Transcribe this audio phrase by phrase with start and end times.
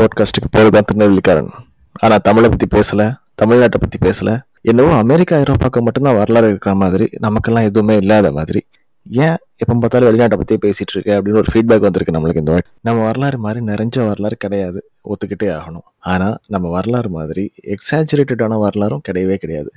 [0.00, 1.50] பாட்காஸ்ட்டுக்கு பேர் தான் திருநெல்வேலிக்காரன்.
[2.04, 3.06] ஆனால் தமிழை பற்றி பேசலை
[3.40, 4.34] தமிழ்நாட்டை பற்றி பேசலை.
[4.70, 8.60] என்னவோ அமெரிக்கா ஐரோப்பாவுக்கு மட்டும்தான் வரலாறு இருக்கிற மாதிரி நமக்கெல்லாம் எதுவுமே இல்லாத மாதிரி.
[9.06, 12.68] ஏன் எப்போ பார்த்தாலும் வெளிநாட்டை பற்றி பேசிகிட்டு இருக்கு அப்படின்னு ஒரு ஃபீட்பேக் வந்திருக்கு நம்மளுக்கு இந்த வாட்டி.
[12.82, 15.86] நம்ம வரலாறு மாதிரி நிறைஞ்ச வரலாறு கிடையாது ஒத்துக்கிட்டே ஆகணும்.
[16.12, 17.44] ஆனால் நம்ம வரலாறு மாதிரி
[17.74, 19.72] எக்ஸாஜுரேட்டடான வரலாறும் கிடையவே கிடையாது.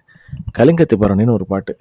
[0.60, 1.76] கலிங்கத்தி பரணின்னு ஒரு பாட்டு.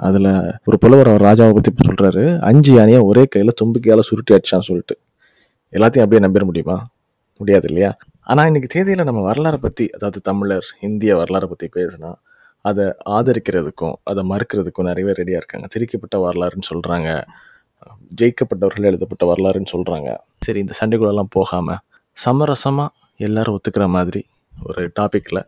[0.00, 0.32] அதில்
[0.64, 4.96] ஒரு புலவர் அவர் ராஜாவை பற்றி சொல்கிறாரு அஞ்சு யானையை ஒரே கையில் தும்பிக்கையால் சுருட்டி அடிச்சான்னு சொல்லிட்டு.
[5.72, 6.76] எல்லாத்தையும் அப்படியே நம்பிட முடியுமா?
[7.38, 7.90] முடியாது இல்லையா
[8.20, 12.14] ஆனால் இன்னைக்கு தேதியில் நம்ம வரலாறை பற்றி அதாவது தமிழர் இந்திய வரலாறை பற்றி பேசினா
[12.60, 15.66] அதை ஆதரிக்கிறதுக்கும் அதை மறுக்கிறதுக்கும் நிறைய பேர் ரெடியாக இருக்காங்க.
[15.66, 17.24] திரிக்கப்பட்ட வரலாறுன்னு சொல்கிறாங்க
[18.20, 21.80] ஜெயிக்கப்பட்டவர்கள் எழுதப்பட்ட வரலாறுன்னு சொல்கிறாங்க சரி இந்த சண்டைக்குள்ளெல்லாம் போகாமல்
[22.24, 24.22] சமரசமாக எல்லாரும் ஒத்துக்கிற மாதிரி
[24.66, 25.42] ஒரு டாப்பிக்கில்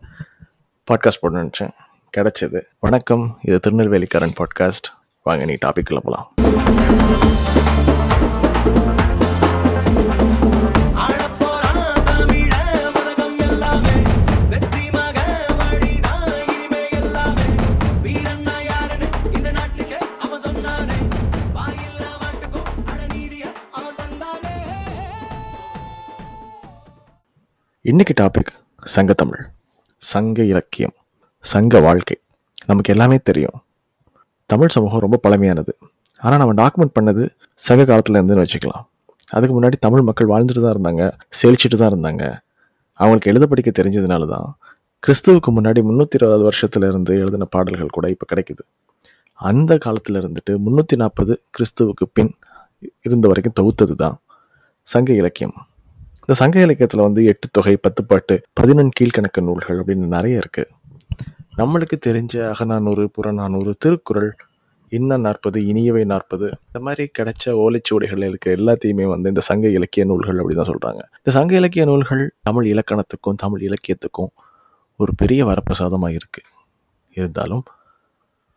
[0.89, 1.75] பாட்காஸ்ட் போட நினச்சேன்.
[2.16, 2.61] கிடச்சிது.
[2.80, 3.39] வணக்கம்.
[3.42, 4.89] இது திருநெல்வேலிக்காரன் பாட்காஸ்ட்
[5.23, 6.27] வாங்க நீ டாப்பிக்கில் போகலாம்
[27.91, 28.48] இன்றைக்கி டாபிக்
[28.92, 29.42] சங்கத்தமிழ்
[30.03, 30.95] சங்க இலக்கியம்
[31.51, 32.17] சங்க வாழ்க்கை.
[32.70, 33.59] நமக்கு எல்லாமே தெரியும்.
[34.53, 35.73] தமிழ் சமூகம் ரொம்ப பழமையானது.
[36.25, 37.25] ஆனால் நம்ம டாக்குமெண்ட் பண்ணது
[37.67, 38.87] சங்க காலத்தில் இருந்துன்னு வச்சுக்கலாம்.
[39.37, 41.05] அதுக்கு முன்னாடி தமிழ் மக்கள் வாழ்ந்துட்டு தான் இருந்தாங்க
[41.41, 42.25] செழிச்சிட்டு தான் இருந்தாங்க.
[43.01, 44.48] அவங்களுக்கு எழுத படிக்க தெரிஞ்சதுனால தான்
[45.03, 48.65] கிறிஸ்துவுக்கு முன்னாடி முந்நூற்றி இருபது வருஷத்துல இருந்து எழுதின பாடல்கள் கூட இப்போ கிடைக்குது.
[49.41, 52.34] அந்த காலத்தில் இருந்துட்டு முந்நூற்றி நாற்பது கிறிஸ்துவுக்கு பின்
[53.09, 54.19] இருந்த வரைக்கும் தொகுத்தது தான்
[54.95, 55.56] சங்க இலக்கியம்.
[56.28, 60.62] இந்த சங்க இலக்கியத்தில் வந்து எட்டு தொகை பத்து பாட்டு பதினெண் கீழ்கணக்கு நூல்கள் அப்படின்னு நிறைய இருக்கு.
[61.60, 64.30] நம்மளுக்கு தெரிஞ்ச அகநானூறு புறநானூறு திருக்குறள்
[64.92, 68.47] இன்ன நாற்பது இனியவை நாற்பது இந்த மாதிரி கிடைச்ச ஓலைச்சுவடிகள் இருக்க.
[68.58, 71.02] எல்லாத்தையுமே வந்து இந்த சங்க இலக்கிய நூல்கள் அப்படின்னு தான் சொல்றாங்க.
[71.20, 74.32] இந்த சங்க இலக்கிய நூல்கள் தமிழ் இலக்கணத்துக்கும் தமிழ் இலக்கியத்துக்கும்
[75.00, 76.42] ஒரு பெரிய வரப்பிரசாதமாக இருக்கு.
[77.16, 77.64] இருந்தாலும்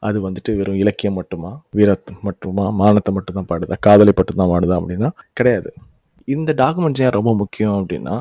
[0.03, 5.71] அது வந்துட்டு வெறும் இலக்கியம் மட்டுமா வீரத்தை மட்டுமா மானத்தை மட்டும்தான் பாடுதா காதலை மட்டும்தான் பாடுதா அப்படின்னா கிடையாது.
[6.35, 8.15] இந்த டாக்குமெண்ட்ஸ் ஏன் ரொம்ப முக்கியம் அப்படின்னா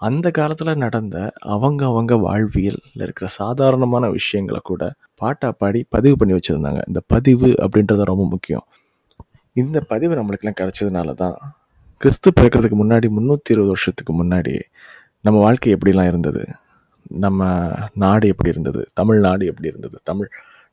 [0.00, 1.16] அந்த காலத்தில் நடந்த
[1.54, 6.80] அவங்க அவங்க வாழ்வியலில் இருக்கிற சாதாரணமான விஷயங்களை கூட பாட்டாக பாடி பதிவு பண்ணி வச்சுருந்தாங்க.
[6.86, 8.64] இந்த பதிவு அப்படின்றது ரொம்ப முக்கியம்.
[9.52, 11.36] இந்த பதிவு நம்மளுக்கெல்லாம் கிடைச்சதுனால தான்
[12.00, 14.54] கிறிஸ்து பிறக்கிறதுக்கு முன்னாடி முந்நூற்றி இருபது வருஷத்துக்கு முன்னாடி
[15.20, 16.42] நம்ம வாழ்க்கை எப்படிலாம் இருந்தது?
[17.24, 17.48] நம்ம
[17.94, 18.82] நாடு எப்படி இருந்தது?
[18.94, 19.96] தமிழ்நாடு எப்படி இருந்தது?
[20.02, 20.30] தமிழ்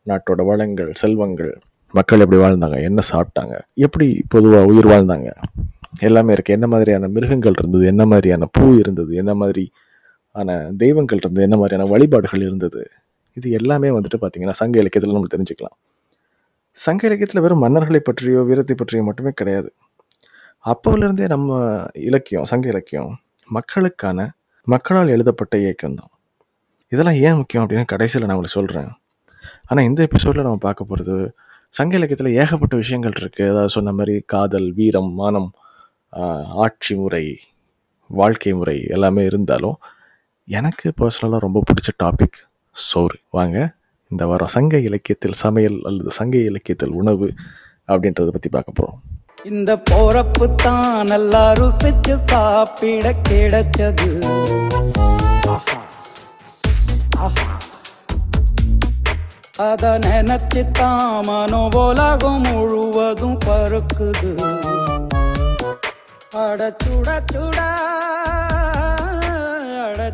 [0.07, 1.51] நாட்டோட வளங்கள் செல்வங்கள்
[1.93, 2.77] மக்கள் எப்படி வாழ்ந்தாங்க?
[2.81, 3.55] என்ன சாப்பிட்டாங்க?
[3.85, 5.29] எப்படி பொதுவாக உயிர் வாழ்ந்தாங்க?
[6.01, 7.83] எல்லாமே இருக்குது என்ன மாதிரியான மிருகங்கள் இருந்தது?
[7.85, 9.11] என்ன மாதிரியான பூ இருந்தது?
[9.15, 9.65] என்ன மாதிரி
[10.35, 11.45] ஆன தெய்வங்கள் இருந்தது?
[11.47, 12.81] என்ன மாதிரியான வழிபாடுகள் இருந்தது?
[13.37, 15.75] இது எல்லாமே வந்துட்டு பார்த்தீங்கன்னா சங்க இலக்கியத்தில் நம்ம தெரிஞ்சுக்கலாம்.
[16.77, 19.69] சங்க இலக்கியத்தில் வெறும் மன்னர்களை பற்றியோ வீரத்தை பற்றியோ மட்டுமே கிடையாது.
[20.65, 21.57] அப்போவிலிருந்தே நம்ம
[21.93, 23.11] இலக்கியம் சங்க இலக்கியம்
[23.49, 24.19] மக்களுக்கான
[24.67, 26.11] மக்களால் எழுதப்பட்ட இயக்கம் தான்
[26.91, 28.89] இதெல்லாம் ஏன் முக்கியம் அப்படின்னு கடைசியில் நான் உங்களுக்கு சொல்கிறேன்
[29.63, 31.15] ஆனால் இந்த எபிசோடில் நம்ம பார்க்க போகிறது
[31.73, 35.49] சங்க இலக்கியத்தில் ஏகப்பட்ட விஷயங்கள் இருக்குது அதாவது சொன்ன மாதிரி காதல் வீரம் மானம்
[36.57, 37.25] ஆட்சி முறை
[38.09, 39.77] வாழ்க்கை முறை எல்லாமே இருந்தாலும்
[40.47, 42.37] எனக்கு பர்சனலாக ரொம்ப பிடிச்ச டாபிக்
[42.75, 43.17] சோறு.
[43.29, 43.57] வாங்க
[44.11, 47.27] இந்த வாரம் சங்க இலக்கியத்தில் சமையல் அல்லது சங்க இலக்கியத்தில் உணவு
[47.89, 48.99] அப்படின்றத பற்றி பார்க்க போகிறோம்
[49.45, 54.07] இந்த போறப்பு தான் நல்லா ருசிச்சு சாப்பிட கிடைச்சது.
[55.47, 55.77] ஆஹா
[57.19, 57.45] ஆஹா.
[59.67, 64.31] அத நினைச்சு தான் மனோ உலகம் முழுவதும் பருக்குது
[66.35, 67.57] அட சுட சுட
[69.83, 70.13] அட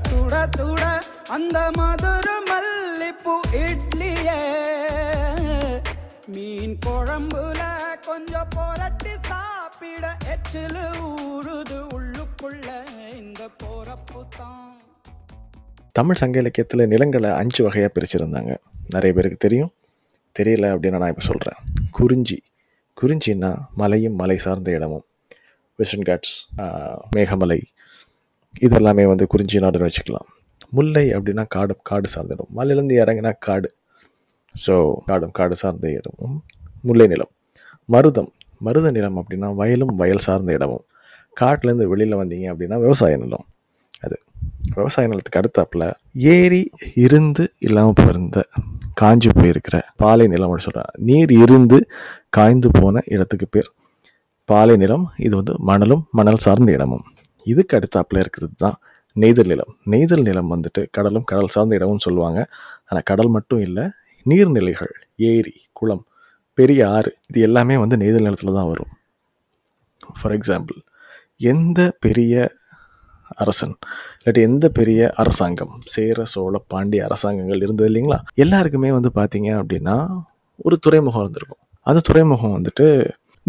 [0.57, 4.37] சுட அந்த மதுர மல்லிப்பூ இட்லியே.
[6.33, 7.61] மீன் குழம்புல
[8.05, 12.67] கொஞ்சம் புரட்டி சாப்பிட எச்சில் ஊறுது உள்ளுக்குள்ள
[13.15, 14.81] இந்த போறப்பு தான்.
[15.91, 18.57] தமிழ் சங்க இலக்கியத்தில் நிலங்களை அஞ்சு வகையாக பிரிச்சிருந்தாங்க.
[18.89, 19.73] நிறைய பேருக்கு தெரியும்.
[20.39, 21.57] தெரியல அப்படின்னு நான் இப்போ சொல்கிறேன்
[21.91, 22.43] குறிஞ்சி.
[23.01, 25.03] குறிஞ்சின்னா மலையும் மலை சார்ந்த இடமும்.
[25.79, 26.35] வெஸ்டர்ன் காட்ஸ்
[27.15, 27.59] மேகமலை
[28.65, 30.27] இதெல்லாமே வந்து குறிஞ்சி நாடுன்னு வச்சுக்கலாம்.
[30.77, 32.51] முல்லை அப்படின்னா காடு காடு சார்ந்த இடம்.
[32.57, 33.69] மலையிலேருந்து இறங்கினா காடு.
[34.55, 34.73] ஸோ
[35.05, 36.35] காடும் காடு சார்ந்த இடமும்
[36.81, 37.31] முல்லை நிலம்.
[37.89, 38.31] மருதம்.
[38.61, 40.83] மருத நிலம் அப்படின்னா வயலும் வயல் சார்ந்த இடமும்.
[41.37, 43.45] காட்டிலேருந்து வெளியில் வந்தீங்க அப்படின்னா விவசாய நிலம்.
[44.05, 44.17] அது.
[44.77, 45.83] விவசாய நிலத்துக்கு அடுத்தாப்புல
[46.35, 46.61] ஏரி
[47.05, 48.39] இருந்து இல்லாமல் போயிருந்த
[49.01, 51.77] காஞ்சு போயிருக்கிற பாலை நிலம் அப்படின்னு சொல்கிறாங்க நீர் இருந்து
[52.29, 53.69] காய்ந்து போன இடத்துக்கு பேர்
[54.49, 57.05] பாலை நிலம் இது வந்து மணலும் மணல் சார்ந்த இடமும்.
[57.51, 58.77] இதுக்கு அடுத்தாப்புல இருக்கிறது தான்
[59.15, 59.71] நெய்தல் நிலம்.
[59.93, 62.39] நெய்தல் நிலம் வந்துட்டு கடலும் கடல் சார்ந்த இடமும் சொல்லுவாங்க.
[62.87, 63.85] ஆனால் கடல் மட்டும் இல்லை
[64.25, 64.93] நீர்நிலைகள்
[65.31, 66.03] ஏரி குளம்
[66.57, 68.91] பெரிய ஆறு இது எல்லாமே வந்து நெய்தல் நிலத்தில் தான் வரும்.
[70.17, 70.79] ஃபார் எக்ஸாம்பிள்
[71.51, 72.33] எந்த பெரிய
[73.41, 73.75] அரசன்
[74.17, 78.19] இல்லாட்டி எந்த பெரிய அரசாங்கம் சேர சோழ பாண்டிய அரசாங்கங்கள் இருந்தது இல்லைங்களா?
[78.43, 79.95] எல்லாருக்குமே வந்து பார்த்தீங்க அப்படின்னா
[80.65, 81.61] ஒரு துறைமுகம் இருந்திருக்கும்.
[81.87, 82.85] அந்த துறைமுகம் வந்துட்டு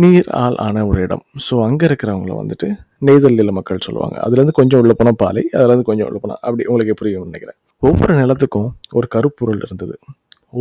[0.02, 1.23] நீர் ஆள் ஆன ஒரு இடம்.
[1.46, 2.69] ஸோ அங்கே இருக்கிறவங்கள வந்துட்டு
[3.06, 4.17] நெய்தல் நில மக்கள் சொல்லுவாங்க.
[4.25, 7.58] அதுலேருந்து கொஞ்சம் உள்ள போனால் பாலை அதுலேருந்து கொஞ்சம் உள்ள போனால் அப்படி உங்களுக்கு புரியும் நினைக்கிறேன்.
[7.82, 8.69] ஒவ்வொரு நிலத்துக்கும்
[8.99, 9.94] ஒரு கருப்பொருள் இருந்தது.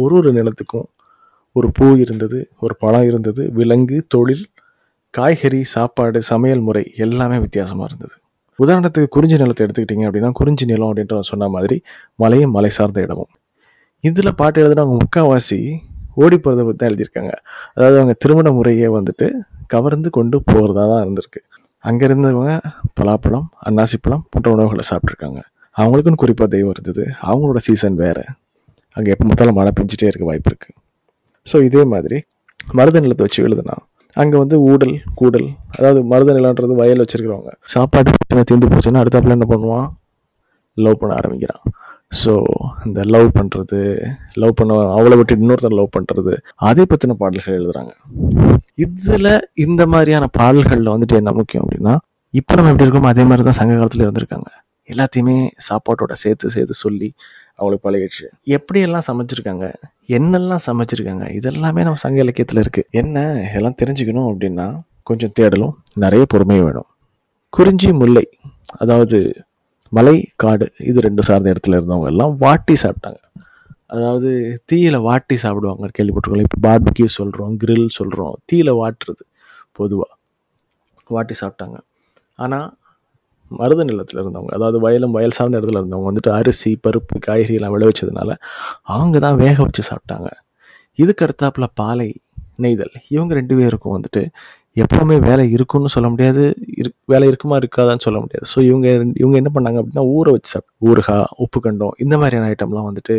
[0.01, 0.85] ஒரு ஒரு நிலத்துக்கும்
[1.55, 4.45] ஒரு பூ இருந்தது ஒரு பழம் இருந்தது விலங்கு தொழில்
[5.13, 8.15] காய்கறி சாப்பாடு சமையல் முறை எல்லாமே வித்தியாசமாக இருந்தது.
[8.59, 11.77] உதாரணத்துக்கு குறிஞ்சி நிலத்தை எடுத்துக்கிட்டிங்க அப்படின்னா குறிஞ்சி நிலம் அப்படின்ற சொன்ன மாதிரி
[12.23, 13.31] மலையும் மலை சார்ந்த இடமும்.
[14.03, 15.59] இதில் பாட்டு எழுதுனவங்க முக்கால்வாசி
[16.21, 17.33] ஓடி போகிறத பற்றி தான் எழுதியிருக்காங்க.
[17.75, 19.27] அதாவது அவங்க திருமண முறையே வந்துட்டு
[19.73, 21.41] கவர்ந்து கொண்டு போகிறதா தான் இருந்திருக்கு.
[21.89, 22.53] அங்கே இருந்தவங்க
[22.99, 25.39] பலாப்பழம் அன்னாசிப்பழம் போன்ற உணவுகளை சாப்பிட்ருக்காங்க
[25.75, 27.03] அவங்களுக்குன்னு குறிப்பாக தெய்வம் இருந்தது.
[27.29, 28.23] அவங்களோட சீசன் வேறு.
[28.97, 30.77] அங்கே எப்போ மொத்தம் மழை பெஞ்சிட்டே இருக்க வாய்ப்பு இருக்குது
[31.47, 32.17] ஸோ இதே மாதிரி
[32.79, 33.75] மருத நிலத்தை வச்சு எழுதுனா
[34.21, 37.51] அங்கே வந்து ஊடல் கூடல் அதாவது மருத நிலன்றது வயல் வச்சுருக்குறவங்க.
[37.73, 39.87] சாப்பாடு பிரச்சனை தீர்ந்து போச்சுன்னா அடுத்தாப்புல என்ன பண்ணுவான்?
[40.77, 41.63] லவ் பண்ண ஆரம்பிக்கிறான்.
[42.21, 42.33] ஸோ
[42.85, 43.79] இந்த லவ் பண்ணுறது
[44.41, 46.33] லவ் பண்ண அவளை விட்டு இன்னொருத்தர் லவ் பண்ணுறது
[46.69, 47.93] அதை பற்றின பாடல்கள் எழுதுகிறாங்க
[48.75, 49.33] இதில்
[49.65, 51.95] இந்த மாதிரியான பாடல்களில் வந்துட்டு என்ன முக்கியம் அப்படின்னா
[52.33, 54.49] இப்போ நம்ம எப்படி இருக்கோமோ அதே மாதிரி தான் சங்க காலத்தில் இருந்திருக்காங்க.
[54.89, 55.35] எல்லாத்தையுமே
[55.67, 57.09] சாப்பாட்டோட சேர்த்து சேர்த்து சொல்லி
[57.59, 58.25] அவளுக்கு பழகிடுச்சு.
[58.57, 59.65] எப்படியெல்லாம் சமைச்சிருக்காங்க?
[60.17, 61.25] என்னெல்லாம் சமைச்சிருக்காங்க?
[61.39, 63.17] இதெல்லாமே நம்ம சங்க இலக்கியத்தில் இருக்குது என்ன?
[63.49, 64.67] இதெல்லாம் தெரிஞ்சுக்கணும் அப்படின்னா
[65.09, 66.89] கொஞ்சம் தேடலும் நிறைய பொறுமையும் வேணும்.
[67.49, 68.25] குறிஞ்சி முல்லை
[68.83, 69.19] அதாவது
[69.95, 73.19] மலை காடு இது ரெண்டு சார்ந்த இடத்துல இருந்தவங்க எல்லாம் வாட்டி சாப்பிட்டாங்க.
[73.93, 74.29] அதாவது
[74.69, 79.23] தீயில வாட்டி சாப்பிடுவாங்க கேள்விப்பட்டிருக்கோம் இப்போ பார்பிக்யூ சொல்கிறோம் கிரில் சொல்கிறோம் தீயில வாட்டுறது
[79.79, 80.11] பொதுவாக
[81.09, 81.77] வாட்டி சாப்பிட்டாங்க.
[82.43, 82.67] ஆனால்
[83.51, 88.31] மருத நிலத்தில் இருந்தவங்க அதாவது வயலும் வயல் சார்ந்த இடத்துல இருந்தவங்க வந்துட்டு அரிசி பருப்பு காய்கறி எல்லாம் விளைவிச்சதுனால
[88.93, 90.29] அவங்க தான் வேக வச்சு சாப்பிட்டாங்க.
[90.99, 92.09] இதுக்கு அடுத்தாப்புல பாலை
[92.63, 94.21] நெய்தல் இவங்க ரெண்டு பேருக்கும் வந்துட்டு
[94.75, 96.43] எப்பவுமே வேலை இருக்கும்னு சொல்ல முடியாது
[96.81, 98.45] இரு வேலை இருக்குமா இருக்காதான்னு சொல்ல முடியாது.
[98.51, 98.87] ஸோ இவங்க
[99.21, 103.15] இவங்க என்ன பண்ணாங்க அப்படின்னா ஊற வச்சு சாப்பிட்டு ஊறுகாய் உப்பு கண்டம் இந்த மாதிரியான ஐட்டம்லாம் வந்துட்டு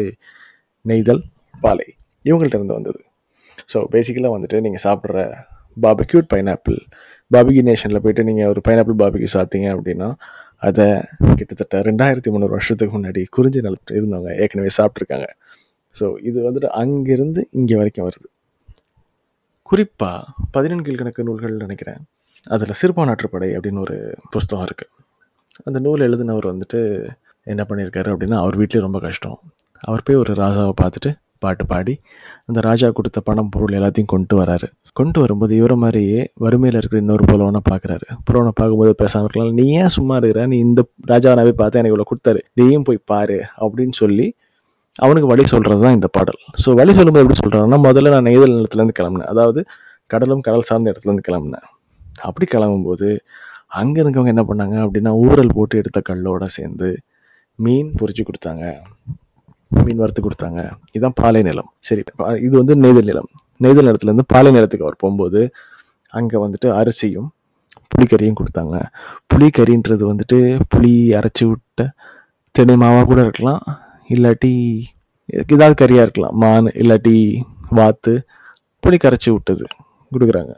[0.84, 1.22] நெய்தல்
[1.64, 1.86] பாலை
[2.24, 3.00] இவங்கள்ட்ட இருந்து வந்தது.
[3.72, 5.26] ஸோ பேசிக்கலாக வந்துட்டு நீங்கள் சாப்பிட்ற
[5.76, 6.78] பாபிக்யூட் பைனாப்பிள்
[7.30, 10.08] பாபிகி நேஷனில் போயிட்டு நீங்கள் ஒரு பைனாப்பிள் பாபிக்கு சாப்பிட்டீங்க அப்படின்னா
[10.68, 10.86] அதை
[11.38, 15.28] கிட்டத்தட்ட ரெண்டாயிரத்தி முந்நூறு வருஷத்துக்கு முன்னாடி குறிஞ்சி நிலத்தில் இருந்தவங்க ஏற்கனவே சாப்பிட்ருக்காங்க
[15.96, 18.28] ஸோ இது வந்துட்டு அங்கேருந்து இங்கே வரைக்கும் வருது.
[19.70, 22.00] குறிப்பாக பதினெண் கீழ்கணக்கு நூல்கள் நினைக்கிறேன்.
[22.54, 23.96] அதில் சிறுபானாற்றுப்படை அப்படின்னு ஒரு
[24.34, 24.94] புஸ்தகம் இருக்குது
[25.68, 26.80] அந்த நூல் எழுதினவர் வந்துட்டு
[27.52, 29.38] என்ன பண்ணியிருக்காரு அப்படின்னா அவர் வீட்டிலேயே ரொம்ப கஷ்டம்.
[29.88, 31.10] அவர் போய் ஒரு ராஜாவை பார்த்துட்டு
[31.44, 31.94] பாட்டு பாடி
[32.48, 34.68] அந்த ராஜா கொடுத்த பணம் பொருள் எல்லாத்தையும் கொண்டு வராரு.
[34.98, 39.56] கொண்டு வரும்போது இவரை மாதிரியே வறுமையில் இருக்கிற இன்னொரு புலவனை பார்க்குறாரு புலவனை பார்க்கும்போது பேசாமல் இருக்கலாம்.
[39.60, 40.42] நீ ஏன் சும்மா இருக்கிற?
[40.52, 40.82] நீ இந்த
[41.12, 42.40] ராஜாவை நான் போய் பார்த்தா எனக்கு இவ்வளோ கொடுத்தாரு.
[42.60, 44.26] நீயும் போய் பாரு அப்படின்னு சொல்லி
[44.94, 46.38] அவனுக்கு வழி சொல்கிறது தான் இந்த பாடல்.
[46.66, 49.26] ஸோ வழி சொல்லும்போது எப்படி சொல்கிறாங்கன்னா முதல்ல நான் நெய்தல் நிலத்துலேருந்து கிளம்புனேன்.
[49.26, 49.64] அதாவது
[50.06, 51.66] கடலும் கடல் சார்ந்த இடத்துலேருந்து கிளம்புனேன்.
[52.20, 53.18] அப்படி கிளம்பும்போது
[53.66, 57.00] அங்கே இருக்கவங்க என்ன பண்ணாங்க அப்படின்னா ஊரல் போட்டு எடுத்த கல்லோட சேர்ந்து
[57.54, 58.74] மீன் பொறிச்சு கொடுத்தாங்க.
[59.68, 60.70] மீன் வறுத்து கொடுத்தாங்க.
[60.92, 61.72] இதுதான் பாலை நிலம்.
[61.80, 63.28] சரி பா- இது வந்து நெய்தல் நிலம்.
[63.56, 65.50] நெய்தல் நிலத்துலேருந்து பாலை நிலத்துக்கு அவர் போகும்போது
[66.08, 67.30] அங்கே வந்துட்டு அரிசியும்
[67.88, 68.82] புளிக்கறியும் கொடுத்தாங்க.
[69.34, 71.92] புளிக்கறின்றது வந்துட்டு புளி அரைச்சி விட்ட
[72.50, 73.60] தினை மாவாக கூட இருக்கலாம்.
[74.10, 74.52] இல்லாட்டி
[75.52, 76.36] ஏதாவது கறியாக இருக்கலாம்.
[76.42, 77.16] மான் இல்லாட்டி
[77.78, 78.12] வாத்து
[78.82, 79.66] புளி கரைச்சி விட்டது.
[80.14, 80.54] கொடுக்குறாங்க.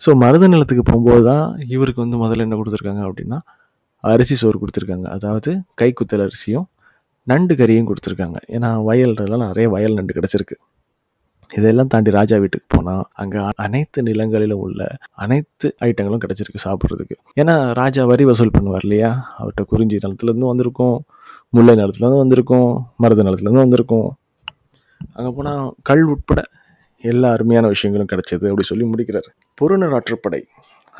[0.00, 3.38] ஸோ மருத நிலத்துக்கு போகும்போது தான் இவருக்கு வந்து முதல்ல என்ன கொடுத்துருக்காங்க அப்படின்னா
[4.04, 5.06] அரிசி சோறு கொடுத்துருக்காங்க.
[5.16, 5.50] அதாவது
[5.80, 6.66] கைக்குத்தல் அரிசியும்
[7.26, 8.38] நண்டு கறியும் கொடுத்துருக்காங்க.
[8.56, 10.56] ஏன்னா வயல்லாம் நிறைய வயல் நண்டு கிடச்சிருக்கு.
[11.58, 14.80] இதெல்லாம் தாண்டி ராஜா வீட்டுக்கு போனால் அங்கே அனைத்து நிலங்களிலும் உள்ள
[15.24, 17.16] அனைத்து ஐட்டங்களும் கிடச்சிருக்கு சாப்பிட்றதுக்கு.
[17.40, 19.10] ஏன்னா ராஜா வரி வசூல் பண்ணுவார் இல்லையா?
[19.38, 20.98] அவர்கிட்ட குறிஞ்சி நிலத்துலேருந்து வந்திருக்கும்.
[21.52, 22.68] முல்லை நிலத்துலேருந்து வந்திருக்கும்
[23.02, 24.08] மருத நிலத்துலேருந்து வந்திருக்கும்.
[25.16, 26.40] அங்கே போனால் கல் உட்பட
[27.04, 29.28] எல்லா அருமையான விஷயங்களும் கிடைச்சது அப்படி சொல்லி முடிக்கிறார்.
[29.58, 30.40] புறநர் ஆற்றுப்படை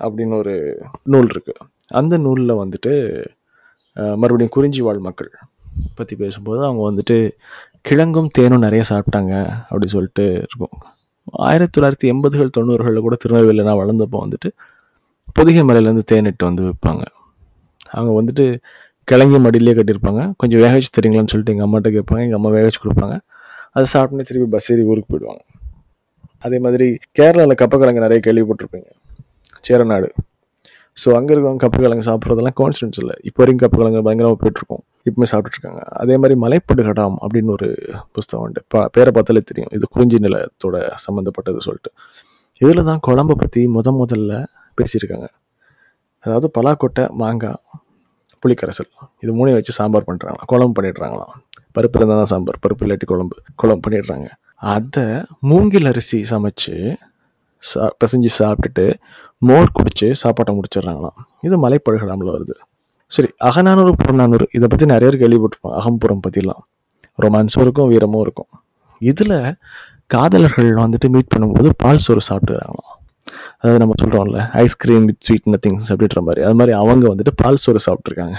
[0.05, 0.55] அப்படின்னு ஒரு
[1.13, 1.67] நூல் இருக்குது
[2.01, 2.93] அந்த நூலில் வந்துட்டு
[4.21, 5.31] மறுபடியும் குறிஞ்சி வாழ் மக்கள்
[5.99, 7.17] பற்றி பேசும்போது அவங்க வந்துட்டு
[7.89, 9.35] கிழங்கும் தேனும் நிறைய சாப்பிட்டாங்க
[9.71, 10.75] அப்படி சொல்லிட்டு இருக்கும்.
[11.49, 14.51] ஆயிரத்தி தொள்ளாயிரத்தி எண்பதுகள் தொண்ணூறுகளில் கூட திருநெல்வேலி நான் வளர்ந்தப்போ வந்துட்டு
[15.37, 17.05] பொதிகை மலையிலேருந்து தேனிட்டு வந்து விற்பாங்க.
[17.97, 18.47] அவங்க வந்துட்டு
[19.11, 20.23] கிழங்கி மடியிலே கட்டியிருப்பாங்க.
[20.41, 22.23] கொஞ்சம் வேக வச்சு தெரியுங்களான்னு சொல்லிட்டு எங்கள் அம்மாட்ட கேட்பாங்க.
[22.27, 23.17] எங்கள் அம்மா வேக வச்சு கொடுப்பாங்க.
[23.77, 25.43] அதை சாப்பிட்டு திருப்பி பஸ் ஏறி ஊருக்கு போயிடுவாங்க.
[26.47, 26.87] அதே மாதிரி
[27.19, 28.89] கேரளாவில் கப்பக்கிழங்கு நிறைய கேள்விப்பட்டிருப்பீங்க.
[29.69, 30.09] சேரநாடு.
[31.01, 33.15] ஸோ அங்கே இருக்கிறவங்க கப்பக்கிழங்கு சாப்பிட்றதெல்லாம் கான்ஸ்டன்ஸ் இல்லை.
[33.29, 34.83] இப்போ வரைக்கும் கப்பக்கிழங்கு பயங்கரமாக போயிட்டுருக்கோம்.
[35.07, 37.69] இப்பவுமே சாப்பிட்டுருக்காங்க அதே மாதிரி மலைப்பட்டு கடாம் அப்படின்னு ஒரு
[38.17, 38.63] புஸ்தகம் உண்டு.
[38.73, 39.71] பா பேரை பார்த்தாலே தெரியும்.
[39.77, 41.93] இது குறிஞ்சி நிலத்தோட சம்மந்தப்பட்டது சொல்லிட்டு.
[42.63, 44.33] இதில் தான் குழம்பை பற்றி முத முதல்ல
[44.81, 45.29] பேசியிருக்காங்க.
[46.25, 47.63] அதாவது பலாக்கொட்டை மாங்காய்
[48.43, 48.91] புளிக்கரைசல்.
[49.23, 51.35] இது மூணையும் வச்சு சாம்பார் பண்ணுறாங்க குழம்பு பண்ணிடுறாங்களாம்.
[51.77, 52.59] பருப்பு இருந்தால் தான் சாம்பார்.
[52.65, 53.37] பருப்பு இல்லாட்டி குழம்பு.
[53.63, 54.29] குழம்பு பண்ணிடுறாங்க.
[54.75, 55.05] அதை
[55.51, 56.75] மூங்கில் அரிசி சமைச்சு
[57.63, 58.85] சா பிசைஞ்சு சாப்பிட்டுட்டு
[59.49, 61.19] மோர் குடித்து சாப்பாட்டை முடிச்சிடுறாங்களாம்.
[61.47, 62.57] இது மலைப்பழுகலாமில் வருது.
[63.13, 66.63] சரி அகநானூறு புறநானூறு இதை பற்றி நிறைய பேர் கேள்விப்பட்டிருப்போம் அகம்புறம் பற்றிலாம்
[67.25, 68.51] ரொமான்ஸும் இருக்கும் வீரமும் இருக்கும்.
[69.11, 69.39] இதில்
[70.15, 73.00] காதலர்கள் வந்துட்டு மீட் பண்ணும்போது பால் சோறு சாப்பிட்டுறாங்களாம்
[73.61, 76.41] அதாவது நம்ம சொல்கிறோம்ல ஐஸ்கிரீம் வித் ஸ்வீட் நத்திங்ஸ் அப்படின்ற மாதிரி.
[76.47, 78.39] அது மாதிரி அவங்க வந்துட்டு பால் சோறு சாப்பிட்ருக்காங்க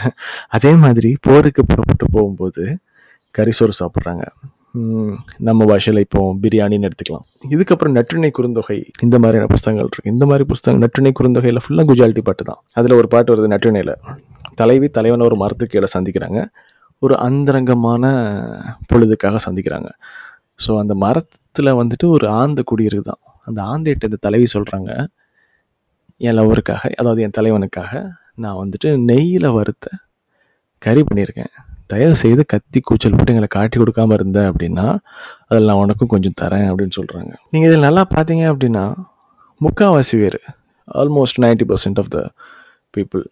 [0.57, 2.63] அதே மாதிரி போருக்கு புறப்பட்டு போகும்போது
[3.37, 4.25] கறி சோறு சாப்பிட்றாங்க.
[5.47, 7.25] நம்ம பாஷையில் இப்போ பிரியாணின்னு எடுத்துக்கலாம்.
[7.55, 10.11] இதுக்கப்புறம் நற்றிணை குறுந்தொகை இந்த மாதிரியான புஸ்தகங்கள் இருக்கு.
[10.15, 12.61] இந்த மாதிரி புஸ்தகம் நற்றிணை குறுந்தொகையில் ஃபுல்லாக குஜாலிட்டி பாட்டு தான்.
[12.79, 13.93] அதில் ஒரு பாட்டு வருது நற்றிணையில்.
[14.61, 16.41] தலைவி தலைவனை ஒரு மரத்துக்கு கீழே சந்திக்கிறாங்க.
[17.05, 18.05] ஒரு அந்தரங்கமான
[18.89, 19.89] பொழுதுக்காக சந்திக்கிறாங்க.
[20.63, 24.91] ஸோ அந்த மரத்தில் வந்துட்டு ஒரு ஆந்த குடியிருக்கு தான் அந்த ஆந்தையிட்ட இந்த தலைவி சொல்கிறாங்க
[26.27, 27.91] என் லவருக்காக அதாவது என் தலைவனுக்காக
[28.43, 29.85] நான் வந்துட்டு நெய்யில் வறுத்த
[30.81, 31.53] கறி பண்ணியிருக்கேன்.
[31.91, 34.85] தயவு செய்து கத்தி கூச்சல் போட்டு எங்களை காட்டி கொடுக்காம இருந்த அப்படின்னா
[35.49, 38.83] அதில் நான் உனக்கும் கொஞ்சம் தரேன் அப்படின்னு சொல்கிறாங்க நீங்கள் இதில் நல்லா பார்த்தீங்க அப்படின்னா
[39.61, 40.39] முக்கால்வாசி பேர்
[40.87, 42.19] almost 90% percent of the
[42.93, 43.23] people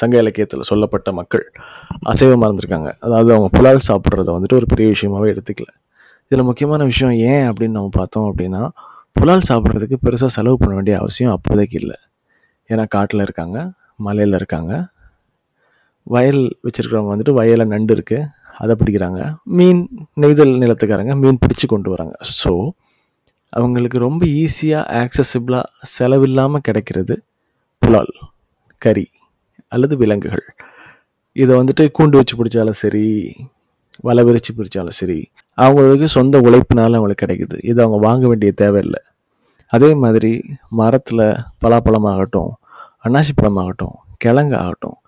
[0.00, 1.44] சங்க இலக்கியத்தில் சொல்லப்பட்ட மக்கள்
[2.12, 2.90] அசைவமாக இருந்திருக்காங்க.
[3.06, 5.70] அதாவது அவங்க புலால் சாப்பிட்றத வந்துட்டு ஒரு பெரிய விஷயமாவே எடுத்துக்கல.
[6.30, 8.62] இதில் முக்கியமான விஷயம் ஏன் அப்படின்னு நம்ம பார்த்தோம் அப்படின்னா
[9.18, 11.98] புலால் சாப்பிட்றதுக்கு பெருசாக செலவு பண்ண வேண்டிய அவசியம் அப்போதைக்கு இல்லை.
[12.70, 13.58] ஏன்னா காட்டில் இருக்காங்க
[14.06, 14.72] மலையில் இருக்காங்க.
[16.14, 18.28] வயல் வச்சுருக்கிறவங்க வந்துட்டு வயலில் நண்டு இருக்குது
[18.62, 19.20] அதை பிடிக்கிறாங்க.
[19.56, 19.80] மீன்
[20.22, 22.16] நெய்தல் நிலத்துக்காரங்க மீன் பிடிச்சு கொண்டு வராங்க.
[22.40, 22.52] ஸோ
[23.52, 25.66] அவங்களுக்கு ரொம்ப ஈஸியாக ஆக்சசிபிளாக
[25.96, 27.14] செலவில்லாமல் கிடைக்கிறது
[27.82, 28.14] புலால்
[28.82, 29.06] கறி
[29.74, 30.46] அல்லது விலங்குகள்.
[31.42, 33.06] இதை வந்துட்டு கூண்டு வச்சு பிடிச்சாலும் சரி
[34.06, 35.18] வலை விரிச்சு பிடிச்சாலும் சரி
[35.58, 37.56] அவங்களுக்கு சொந்த உழைப்பினால அவங்களுக்கு கிடைக்குது.
[37.70, 39.00] இது அவங்க வாங்க வேண்டிய தேவையில்லை.
[39.72, 40.32] அதே மாதிரி
[40.80, 41.26] மரத்தில்
[41.64, 42.52] பலாப்பழமாகட்டும்
[43.06, 44.98] அன்னாசி பழமாகட்டும் கிழங்கு ஆகட்டும்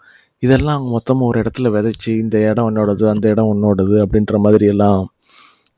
[0.43, 5.01] இதெல்லாம் அவங்க மொத்தமாக ஒரு இடத்துல விதைச்சி இந்த இடம் உன்னோடது அந்த இடம் உன்னோடது அப்படின்ற மாதிரி எல்லாம்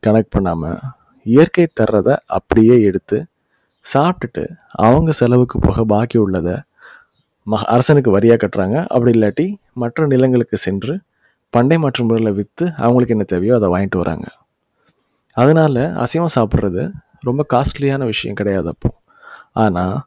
[0.07, 0.81] கனெக்ட் பண்ணாமல்
[1.27, 3.19] இயற்கை தர்றதை அப்படியே எடுத்து
[3.85, 4.45] சாப்பிட்டுட்டு
[4.87, 6.57] அவங்க செலவுக்கு போக பாக்கி உள்ளதை
[7.47, 8.77] ம அரசனுக்கு வரியாக கட்டுறாங்க.
[8.95, 9.47] அப்படி இல்லாட்டி
[9.83, 10.95] மற்ற நிலங்களுக்கு சென்று
[11.55, 14.27] பண்டை மாற்று முறையில் விற்று அவங்களுக்கு என்ன தேவையோ அதை வாங்கிட்டு வராங்க.
[15.32, 18.90] அதனால அசைவம் சாப்பிட்றது ரொம்ப காஸ்ட்லியான விஷயம் கிடையாது அப்போ.
[19.52, 20.00] ஆனால்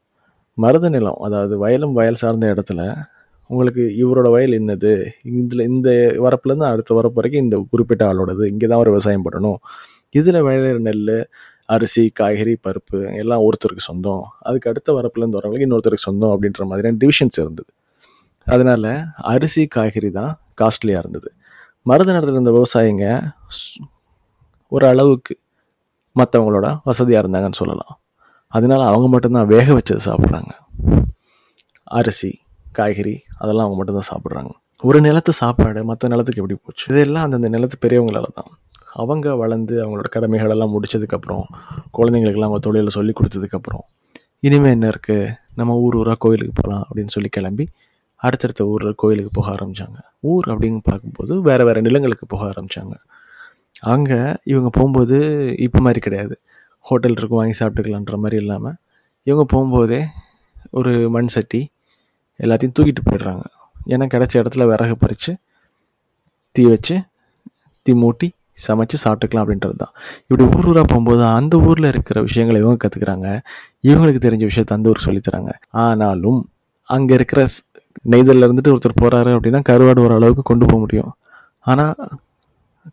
[0.53, 3.03] மருத நிலம் அதாவது வயலும் வயல் சார்ந்த இடத்துல
[3.47, 5.05] உங்களுக்கு இவரோட வயல் என்னது?
[5.23, 9.55] இதில் இந்த வரப்புலேருந்து அடுத்த வரப்பு வரைக்கும் இந்த குறிப்பிட்ட ஆளோடது இங்கே தான் ஒரு விவசாயம் பண்ணணும்.
[10.09, 11.27] இதில் விளையிற நெல்
[11.65, 14.23] அரிசி காய்கறி பருப்பு எல்லாம் ஒருத்தருக்கு சொந்தம்.
[14.39, 17.73] அதுக்கு அடுத்த வரப்புலேருந்து வரவங்களுக்கு இன்னொருத்தருக்கு சொந்தம் அப்படின்ற மாதிரியான டிவிஷன்ஸ் இருந்தது.
[18.45, 21.31] அதனால அரிசி காய்கறி தான் காஸ்ட்லியாக இருந்தது.
[21.81, 23.92] மருத நிலத்தில் இருந்த விவசாயிங்க ஸ்-
[24.73, 25.33] ஒரு அளவுக்கு
[26.19, 27.93] மற்றவங்களோட வசதியாக இருந்தாங்கன்னு சொல்லலாம்.
[28.47, 30.51] அதனால அவங்க மட்டும்தான் வேக வச்சது சாப்பிட்றாங்க.
[31.83, 32.31] அரிசி
[32.71, 34.51] காய்கறி அதெல்லாம் அவங்க மட்டும்தான் சாப்பிட்றாங்க.
[34.81, 36.85] ஒரு நிலத்து சாப்பாடு மற்ற நிலத்துக்கு எப்படி போச்சு?
[36.89, 38.51] இதெல்லாம் அந்தந்த நிலத்து பெரியவங்களால தான்.
[38.93, 41.45] அவங்க வளர்ந்து அவங்களோட கடமைகளெல்லாம் முடித்ததுக்கப்புறம் முடிச்சதுக்கப்புறம்
[41.97, 43.85] குழந்தைங்களுக்கெல்லாம் அவங்க தொழிலை சொல்லி கொடுத்ததுக்கப்புறம்
[44.39, 47.65] இனிமேல் என்ன இருக்குது நம்ம ஊர் ஊராக கோயிலுக்கு போகலாம் அப்படின்னு சொல்லி கிளம்பி
[48.15, 52.95] அடுத்தடுத்த ஊரில் கோயிலுக்கு போக ஆரம்பித்தாங்க ஊர் அப்படின்னு பார்க்கும்போது வேறு வேறு நிலங்களுக்கு போக ஆரம்பித்தாங்க
[53.91, 54.19] அங்கே
[54.51, 55.17] இவங்க போகும்போது
[55.65, 56.35] இப்போ மாதிரி கிடையாது.
[56.85, 58.75] ஹோட்டல் இருக்கும் வாங்கி சாப்பிட்டுக்கலான்ற மாதிரி இல்லாமல்
[59.27, 60.01] இவங்க போகும்போதே
[60.79, 61.61] ஒரு மண் சட்டி
[62.39, 63.43] எல்லாத்தையும் தூக்கிட்டு போயிடுறாங்க.
[63.93, 65.31] ஏன்னா கிடைச்ச இடத்துல விறகு பறித்து
[66.55, 66.95] தீ வச்சு
[67.85, 68.27] தீ மூட்டி
[68.65, 69.93] சமைச்சு சாப்பிட்டுக்கலாம் அப்படின்றது தான்.
[70.27, 73.27] இப்படி ஊர் ஊராக போகும்போது அந்த ஊரில் இருக்கிற விஷயங்களை இவங்க கற்றுக்குறாங்க
[73.89, 75.53] இவங்களுக்கு தெரிஞ்ச விஷயத்த அந்த ஊர் சொல்லித்தராங்க
[75.85, 76.41] ஆனாலும்
[76.89, 77.41] அங்கே இருக்கிற
[78.13, 81.11] நெய்தலில் இருந்துட்டு ஒருத்தர் போகிறாரு அப்படின்னா கருவாடு ஓரளவுக்கு கொண்டு போக முடியும்.
[81.71, 81.93] ஆனால்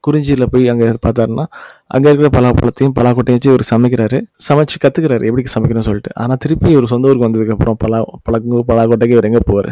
[0.06, 1.44] குறிஞ்சியில் போய் அங்கே பார்த்தாருன்னா
[1.94, 4.18] அங்கே இருக்கிற பலாப்பழத்தையும் பலாக்கொட்டையும் வச்சு இவர் சமைக்கிறாரு.
[4.48, 6.12] சமைச்சு கற்றுக்கிறாரு எப்படி சமைக்கணும்னு சொல்லிட்டு.
[6.22, 9.70] ஆனால் திருப்பி இவர் சொந்த ஊருக்கு வந்ததுக்கப்புறம் பலா பழங்கு பலாக்கொட்டைக்கு இவர் எங்கே போவார்?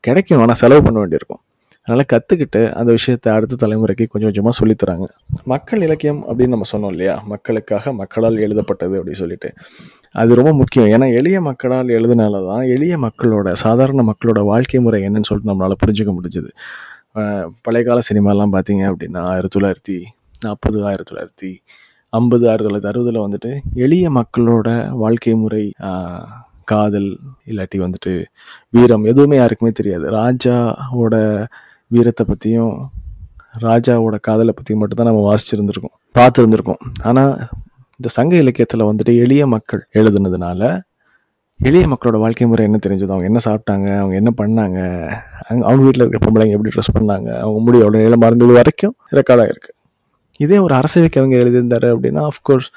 [0.00, 1.42] கிடைக்கும் ஆனால் செலவு பண்ண வேண்டியிருக்கும்.
[1.86, 5.06] அதனால் கற்றுக்கிட்டு அந்த விஷயத்தை அடுத்த தலைமுறைக்கு கொஞ்சம் கொஞ்சமாக சொல்லித்தராங்க.
[5.52, 7.14] மக்கள் இலக்கியம் அப்படின்னு நம்ம சொன்னோம் இல்லையா?
[7.32, 9.50] மக்களுக்காக மக்களால் எழுதப்பட்டது அப்படின்னு சொல்லிட்டு.
[10.22, 10.88] அது ரொம்ப முக்கியம்.
[10.94, 16.12] ஏன்னா எளிய மக்களால் எழுதுனால தான் எளிய மக்களோட சாதாரண மக்களோட வாழ்க்கை முறை என்னன்னு சொல்லிட்டு நம்மளால் புரிஞ்சுக்க
[16.18, 16.50] முடிஞ்சுது.
[17.62, 19.96] பழைய கால சினிமாலாம் பார்த்தீங்க அப்படின்னா ஆயிரத்தி தொள்ளாயிரத்தி
[20.40, 21.50] நாற்பது ஆயிரத்தி தொள்ளாயிரத்தி
[22.12, 25.62] ஐம்பது ஆயிரத்தி தொள்ளாயிரத்தி அறுபதில் வந்துட்டு எளிய மக்களோட வாழ்க்கை முறை
[26.64, 27.08] காதல்
[27.46, 28.12] இல்லாட்டி வந்துட்டு
[28.70, 30.06] வீரம் எதுவுமே யாருக்குமே தெரியாது.
[30.10, 31.14] ராஜாவோட
[31.90, 32.76] வீரத்தை பற்றியும்
[33.66, 36.82] ராஜாவோட காதலை பற்றியும் மட்டும்தான் நம்ம வாசிச்சிருந்துருக்கோம் பார்த்துருந்துருக்கோம்.
[37.02, 37.34] ஆனால்
[38.00, 40.62] இந்த சங்க இலக்கியத்தில் வந்துட்டு எளிய மக்கள் எழுதுனதுனால
[41.60, 43.12] எளிய மக்களோட வாழ்க்கை முறை என்ன தெரிஞ்சது?
[43.14, 43.86] அவங்க என்ன சாப்பிட்டாங்க?
[44.00, 44.78] அவங்க என்ன பண்ணாங்க?
[45.46, 47.28] அவங்க அவங்க வீட்டில் இருக்கிற பொம்பளைங்க எப்படி ட்ரெஸ் பண்ணாங்க?
[47.44, 49.74] அவங்க முடி எவ்வளோ நீளமாக இருந்தது வரைக்கும் ரெக்கார்டாக இருக்குது
[50.44, 52.68] இதே ஒரு அரசவை கவிஞர் எழுதியிருந்தாரு அப்படின்னா அஃப்கோர்ஸ்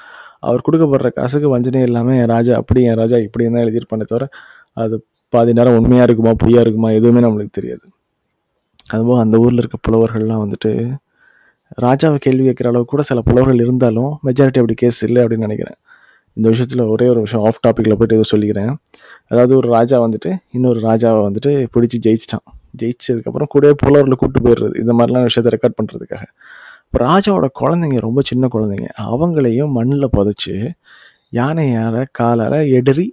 [0.48, 4.26] அவர் கொடுக்கப்படுற காசுக்கு வஞ்சனை இல்லாமல் என் ராஜா அப்படி என் ராஜா இப்படி என்ன எழுதியிருப்பானே தவிர
[4.82, 4.96] அது
[5.32, 7.84] பாதி நேரம் உண்மையாக இருக்குமா பொய்யா இருக்குமா எதுவுமே நம்மளுக்கு தெரியாது.
[8.94, 10.72] அதுபோல் அந்த ஊரில் இருக்க புலவர்கள்லாம் வந்துட்டு
[11.86, 15.78] ராஜாவை கேள்வி கேட்குற அளவுக்கு கூட சில புலவர்கள் இருந்தாலும் மெஜாரிட்டி அப்படி கேஸ் இல்லை அப்படின்னு நினைக்கிறேன்.
[16.40, 18.72] இந்த விஷயத்தில் ஒரே ஒரு விஷயம் ஆஃப் டாப்பிக்கில் போயிட்டு சொல்லிக்கிறேன்.
[19.30, 22.46] அதாவது ஒரு ராஜா வந்துட்டு இன்னொரு ராஜாவை வந்துட்டு பிடிச்சி ஜெயிச்சிட்டான்.
[22.80, 24.74] ஜெயிச்சதுக்கப்புறம் கூடவே புலவரில் கூப்பிட்டு போயிடுறது.
[24.82, 26.24] இந்த மாதிரிலாம் விஷயத்த ரெக்கார்ட் பண்ணுறதுக்காக
[26.86, 30.54] இப்போ ராஜாவோட குழந்தைங்க ரொம்ப சின்ன குழந்தைங்க அவங்களையும் மண்ணில் புதைச்சி
[31.38, 33.04] யானையால் காலால் எடறி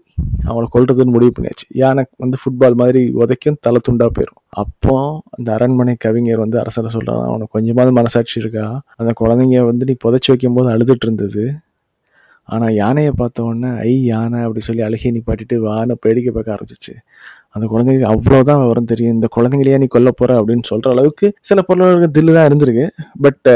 [0.50, 1.65] அவளை கொல்றதுன்னு முடிவு பண்ணியாச்சு.
[1.81, 4.96] யானை வந்து ஃபுட்பால் மாதிரி உதைக்கும் தலை துண்டாக போயிடும் அப்போ
[5.36, 8.65] அந்த அரண்மனை கவிஞர் வந்து அரசரை சொல்கிறான் அவனுக்கு கொஞ்சமாவது மனசாட்சி இருக்கா?
[8.96, 11.46] அந்த குழந்தைங்க வந்து நீ புதைச்சி வைக்கும்போது அழுதுட்டு இருந்தது.
[12.48, 16.94] ஆனால் யானையை பார்த்த உடனே ஐ யானை அப்படி சொல்லி அழுகி நிப்பாட்டிட்டு வானை பேடிக்கை பார்க்க ஆரம்பிச்சிச்சு.
[17.56, 19.16] அந்த குழந்தைங்க அவ்வளோதான் விவரம் தெரியும்.
[19.18, 22.86] இந்த குழந்தைங்களையே நீ கொல்ல போகிற அப்படின்னு சொல்கிற அளவுக்கு சில பொருளாதார தில்லு தான் இருந்திருக்கு.
[23.25, 23.50] பட்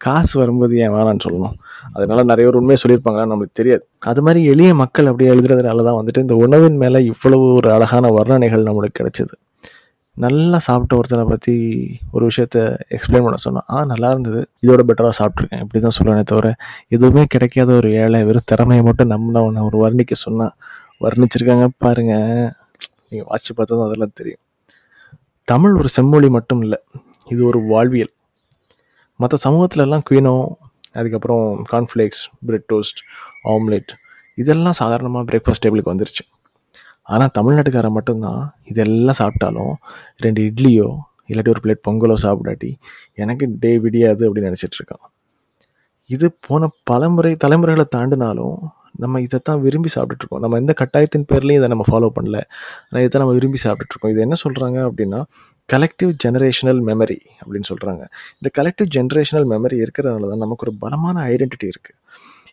[0.00, 1.56] காசு வரும்போது ஏன் வேணான்னு சொல்லணும்.
[1.96, 3.82] அதனால நிறைய பேர் உண்மையை சொல்லியிருப்பாங்க நம்மளுக்கு தெரியாது.
[4.10, 8.68] அது மாதிரி எளிய மக்கள் அப்படியே எழுதுறதுனால தான் வந்துட்டு இந்த உணவின் மேலே இவ்வளவு ஒரு அழகான வர்ணனைகள்
[8.68, 9.34] நம்மளுக்கு கிடைச்சது.
[10.16, 11.54] நல்லா சாப்பிட்ட ஒருத்தனை பற்றி
[12.14, 12.58] ஒரு விஷயத்த
[12.96, 13.66] எக்ஸ்பிளைன் பண்ண சொன்னான்.
[13.74, 14.40] ஆ நல்லா இருந்தது.
[14.64, 16.48] இதோட பெட்டராக சாப்பிட்ருக்கேன் இப்படி தான் சொல்லுவேனே தவிர
[16.94, 20.54] எதுவுமே கிடைக்காத ஒரு ஏழை வெறும் திறமையை மட்டும் நம்மளவனை ஒரு வர்ணிக்க சொன்னால்
[21.04, 22.14] வர்ணிச்சிருக்காங்க பாருங்க.
[23.10, 24.42] நீங்கள் வாட்சி பார்த்தா தான் அதெல்லாம் தெரியும்.
[25.52, 26.78] தமிழ் ஒரு செம்மொழி மட்டும் இல்லை
[27.34, 28.12] இது ஒரு வாழ்வியல்.
[29.20, 30.34] மற்ற சமூகத்துலலாம் குயினோ
[30.98, 33.00] அதுக்கப்புறம் கார்ன்ஃப்ளேக்ஸ் பிரெட் டோஸ்ட்
[33.54, 33.90] ஆம்லெட்
[34.42, 36.24] இதெல்லாம் சாதாரணமாக பிரேக்ஃபாஸ்ட் டேபிளுக்கு வந்துருச்சு.
[37.14, 39.72] ஆனால் தமிழ்நாட்டுக்காரன் மட்டும்தான் இதெல்லாம் சாப்பிட்டாலும்
[40.24, 40.88] ரெண்டு இட்லியோ
[41.30, 42.70] இல்லாட்டி ஒரு பிளேட் பொங்கலோ சாப்பிடாட்டி
[43.22, 45.04] எனக்கு டே விடியாது அப்படின்னு நினச்சிட்டு இருக்கான்.
[46.10, 48.58] இது போன பலமுறை தலைமுறைகளை தாண்டினாலும்
[49.02, 52.38] நம்ம இதைத்தான் விரும்பி சாப்பிட்டுட்ருக்கோம் நம்ம எந்த கட்டாயத்தின் பேர்லையும் இதை நம்ம ஃபாலோ பண்ணல.
[52.88, 55.20] ஆனால் இதை நம்ம விரும்பி சாப்பிட்டுட்ருக்கோம் இது என்ன சொல்கிறாங்க அப்படின்னா
[55.68, 58.02] கலெக்டிவ் ஜெனரேஷனல் மெமரி அப்படின்னு சொல்கிறாங்க
[58.38, 61.98] இந்த கலெக்டிவ் ஜெனரேஷனல் மெமரி இருக்கிறதுனால தான் நமக்கு ஒரு பலமான ஐடென்டிட்டி இருக்குது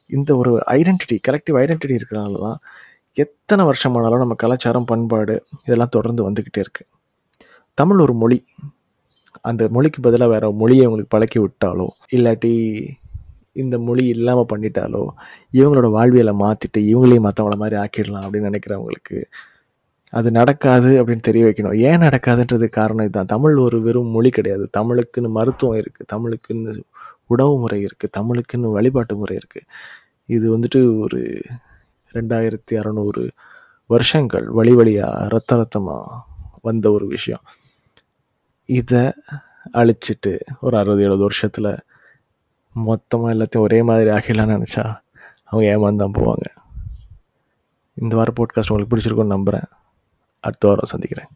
[0.10, 2.60] இந்த ஒரு ஐடென்டிட்டி கலெக்டிவ் ஐடென்டிட்டி இருக்கிறனால தான்
[3.24, 6.92] எத்தனை வருஷமானாலும் நம்ம கலாச்சாரம் பண்பாடு இதெல்லாம் தொடர்ந்து வந்துக்கிட்டே இருக்குது
[7.78, 8.38] தமிழ் ஒரு மொழி.
[9.50, 12.52] அந்த மொழிக்கு பதிலாக வேற மொழியை இவங்களுக்கு பழக்கி விட்டாலோ இல்லாட்டி
[13.62, 15.04] இந்த மொழி இல்லாமல் பண்ணிட்டாலோ
[15.60, 19.20] இவங்களோட வாழ்வியலை மாற்றிட்டு இவங்களையும் மற்றவங்கள மாதிரி ஆக்கிடலாம் அப்படின்னு நினைக்கிறவங்களுக்கு
[20.14, 21.78] அது நடக்காது அப்படின்னு தெரிய வைக்கணும்.
[21.88, 23.32] ஏன் நடக்காதுன்றது காரணம் இதுதான்.
[23.34, 24.66] தமிழ் ஒரு வெறும் மொழி கிடையாது.
[24.78, 26.74] தமிழுக்குன்னு மருத்துவம் இருக்குது தமிழுக்குன்னு
[27.34, 29.68] உணவு முறை இருக்குது தமிழுக்குன்னு வழிபாட்டு முறை இருக்குது
[30.36, 31.20] இது வந்துட்டு ஒரு
[32.18, 33.24] ரெண்டாயிரத்தி அறநூறு
[33.94, 36.18] வருஷங்கள் வழி வழியாக ரத்த ரத்தமாக
[36.68, 37.46] வந்த ஒரு விஷயம்.
[38.80, 39.04] இதை
[39.80, 40.34] அழிச்சிட்டு
[40.66, 41.72] ஒரு அறுபது எழுபது வருஷத்தில்
[42.76, 44.86] மொத்தமாக எல்லாத்தையும் ஒரே மாதிரி ஆகிடலாம்னு நினச்சா
[45.50, 46.48] அவங்க ஏமாந்து தான் போவாங்க.
[48.04, 49.70] இந்த வார போட்காஸ்ட் உங்களுக்கு பிடிச்சிருக்கும்னு நம்புகிறேன்
[50.44, 51.32] அடுத்த வாரம் சந்திக்கிறேன்.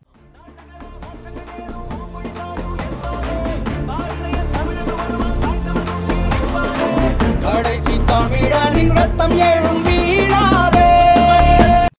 [8.12, 9.71] தமிழனின் ரத்தம் ஏழு